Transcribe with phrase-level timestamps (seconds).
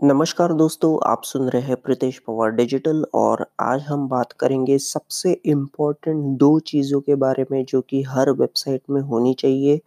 [0.00, 5.32] नमस्कार दोस्तों, आप सुन रहे हैं प्रीतेश पवार डिजिटल और आज हम बात करेंगे सबसे
[5.46, 9.80] इम्पोर्टेंट दो चीज़ों के बारे में जो कि हर वेबसाइट में होनी चाहिए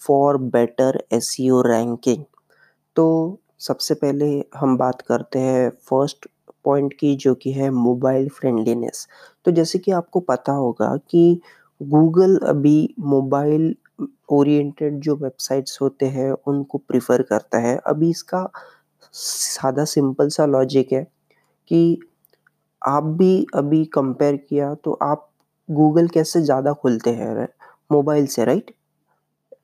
[0.00, 2.22] फॉर बेटर एसईओ रैंकिंग
[2.96, 3.06] तो
[3.60, 6.28] सबसे पहले हम बात करते हैं फ़र्स्ट
[6.64, 9.06] पॉइंट की जो कि है मोबाइल फ्रेंडलीनेस
[9.44, 11.40] तो जैसे कि आपको पता होगा कि
[11.80, 13.74] गूगल अभी मोबाइल
[14.32, 18.48] ओरिएंटेड जो वेबसाइट्स होते हैं, उनको प्रिफर करता है। अभी इसका
[19.14, 21.02] सादा सिंपल सा लॉजिक है
[21.70, 21.98] कि
[22.82, 25.28] आप भी अभी कंपेयर किया तो आप
[25.68, 27.48] गूगल कैसे ज़्यादा खुलते हैं?
[27.90, 28.70] मोबाइल से right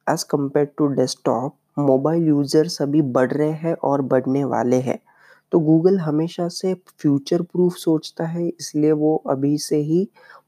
[0.06, 4.98] as compare to desktop mobile users अभी बढ़ रहे हैं और बढ़ने वाले हैं।
[5.52, 10.06] तो गूगल हमेशा से फ्यूचर प्रूफ सोचता है, इसलिए वो अभी से ही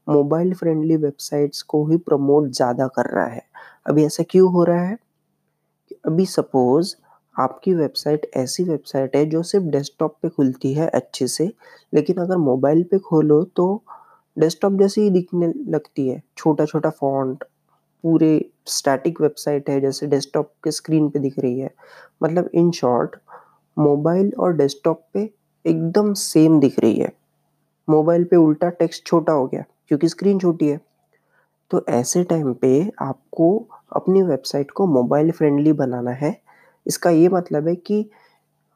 [0.09, 3.41] मोबाइल फ्रेंडली वेबसाइट्स को ही प्रमोट ज़्यादा कर रहा है।
[3.85, 4.97] अभी ऐसा क्यों हो रहा है?
[6.05, 6.95] अभी सपोज़
[7.37, 11.51] आपकी वेबसाइट ऐसी वेबसाइट है जो सिर्फ़ डेस्कटॉप पे खुलती है अच्छे से,
[11.93, 13.83] लेकिन अगर मोबाइल पे खोलो तो
[14.37, 17.43] डेस्कटॉप जैसी ही दिखने लगती है। छोटा छोटा फॉन्ट
[18.03, 21.69] पूरे स्टैटिक वेबसाइट है जैसे डेस्कटॉप के स्क्रीन पे दिख रही है।
[22.23, 23.15] मतलब इन शॉर्ट
[23.77, 25.29] मोबाइल और डेस्कटॉप पे
[25.65, 27.11] एकदम सेम दिख रही है।
[27.87, 30.79] मोबाइल पे उल्टा टेक्स्ट छोटा हो गया, क्योंकि स्क्रीन छोटी है।
[31.71, 33.57] तो ऐसे टाइम पे आपको
[33.91, 36.31] अपनी वेबसाइट को मोबाइल फ्रेंडली बनाना है।
[36.87, 38.05] इसका ये मतलब है कि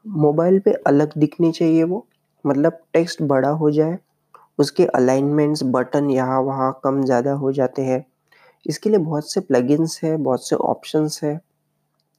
[0.06, 2.06] मोबाइल पे अलग दिखनी चाहिए वो
[2.44, 3.98] मतलब टेक्स्ट बड़ा हो जाए,
[4.58, 8.04] उसके अलाइनमेंट्स बटन यहाँ वहाँ कम ज़्यादा हो जाते हैं।
[8.66, 11.40] इसके लिए बहुत से प्लगइन्स हैं, बहुत से ऑप्शंस है,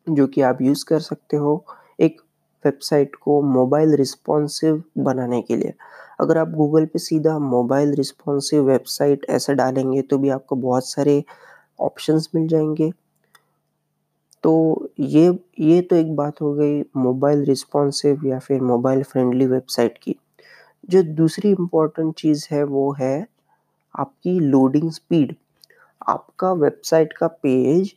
[0.07, 1.63] जो कि आप यूज़ कर सकते हो
[1.99, 2.21] एक
[2.65, 5.73] वेबसाइट को मोबाइल रिस्पॉन्सिव बनाने के लिए।
[6.21, 11.23] अगर आप गूगल पे सीधा मोबाइल रिस्पॉन्सिव वेबसाइट ऐसा डालेंगे तो भी आपको बहुत सारे
[11.81, 12.91] ऑप्शंस मिल जाएँगे।
[14.43, 15.27] तो ये
[15.61, 20.15] ये तो एक बात हो गई मोबाइल रिस्पॉन्सिव या फिर मोबाइल फ्रेंडली वेबसाइट की।
[20.89, 23.15] जो दूसरी इम्पोर्टेंट चीज़ है वो है
[23.95, 25.35] आपकी लोडिंग स्पीड।
[26.01, 27.93] आपका वेबसाइट का पेज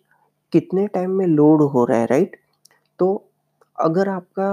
[0.52, 2.36] कितने टाइम में लोड हो रहा है, राइट?
[2.98, 3.24] तो
[3.78, 4.52] अगर आपका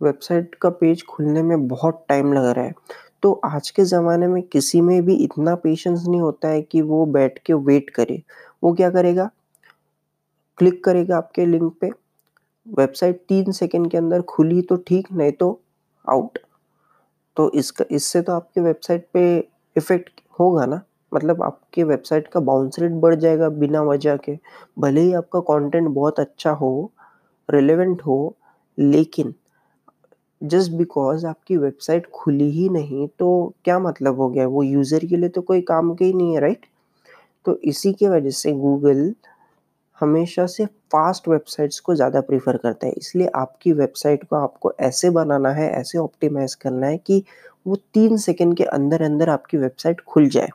[0.00, 2.74] वेबसाइट का पेज खुलने में बहुत टाइम लग रहा है
[3.22, 7.04] तो आज के ज़माने में किसी में भी इतना पेशेंस नहीं होता है कि वो
[7.08, 8.22] बैठ के वेट करे।
[8.62, 9.30] वो क्या करेगा?
[10.58, 11.90] क्लिक करेगा आपके लिंक पे।
[12.66, 15.60] वेबसाइट तीन सेकेंड के अंदर खुली तो ठीक, नहीं तो
[16.04, 16.38] आउट।
[17.36, 19.22] तो इसका, इससे तो आपके वेबसाइट पे
[19.76, 20.80] इफ़ेक्ट होगा ना?
[21.12, 24.38] मतलब आपके वेबसाइट का बाउंस रेट बढ़ जाएगा बिना वजह के।
[24.78, 26.90] भले ही आपका कंटेंट बहुत अच्छा हो
[27.48, 28.36] रिलेवेंट हो,
[28.78, 29.34] लेकिन
[30.40, 34.46] जस्ट बिकॉज़ आपकी वेबसाइट खुली ही नहीं तो क्या मतलब हो गया?
[34.46, 36.66] वो यूज़र के लिए तो कोई काम के ही नहीं है राइट
[37.46, 39.12] तो इसी के वजह से गूगल
[40.00, 45.10] हमेशा से फास्ट वेबसाइट्स को ज़्यादा प्रीफर करता है। इसलिए आपकी वेबसाइट को आपको ऐसे
[45.10, 47.22] बनाना है, ऐसे ऑप्टिमाइज करना है कि
[47.66, 50.48] वो तीन सेकेंड के अंदर अंदर आपकी वेबसाइट खुल जाए।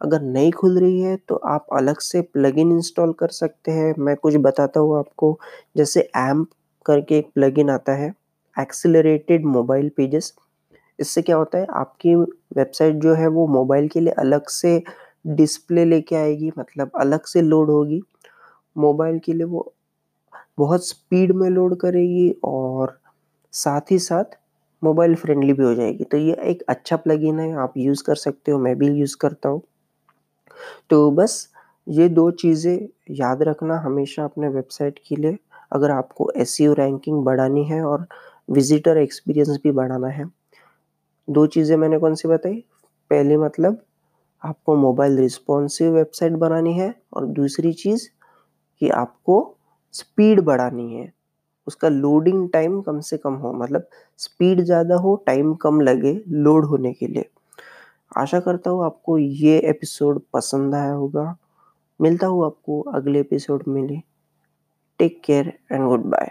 [0.00, 4.14] अगर नहीं खुल रही है तो आप अलग से प्लगइन इंस्टॉल कर सकते हैं। मैं
[4.16, 5.38] कुछ बताता हूँ आपको,
[5.76, 6.48] जैसे एम्प
[6.86, 8.12] करके एक प्लगइन आता है
[8.56, 10.32] एक्सिलरेटेड मोबाइल पेजेस
[10.98, 14.82] इससे क्या होता है, आपकी वेबसाइट जो है वो मोबाइल के लिए अलग से
[15.28, 18.00] डिस्प्ले लेके आएगी मतलब अलग से लोड होगी।
[18.78, 19.72] मोबाइल के लिए वो
[20.58, 22.98] बहुत स्पीड में लोड करेगी और
[23.52, 24.38] साथ ही साथ
[24.82, 28.52] मोबाइल फ्रेंडली भी हो जाएगी। तो ये एक अच्छा प्लगइन है, आप यूज़ कर सकते
[28.52, 29.62] हो, मैं भी यूज़ करता हूँ।
[30.90, 31.48] तो बस
[31.86, 35.38] ये दो चीज़ें याद रखना हमेशा अपने वेबसाइट के लिए,
[35.72, 38.06] अगर आपको एस रैंकिंग बढ़ानी है और
[38.50, 40.24] विजिटर एक्सपीरियंस भी बढ़ाना है।
[41.28, 42.64] दो चीज़ें मैंने कौन सी बताई?
[43.10, 43.82] पहले मतलब
[44.42, 48.08] आपको मोबाइल रिस्पॉन्सिव वेबसाइट बनानी है और दूसरी चीज़
[48.80, 49.56] कि आपको
[49.94, 51.12] स्पीड बढ़ानी है।
[51.66, 56.64] उसका लोडिंग टाइम कम से कम हो मतलब स्पीड ज़्यादा हो टाइम कम लगे लोड
[56.64, 57.28] होने के लिए।
[58.16, 61.36] आशा करता हूँ आपको ये एपिसोड पसंद आया होगा।
[62.00, 64.00] मिलता हूँ आपको अगले एपिसोड में।
[65.00, 66.30] Take care and good bye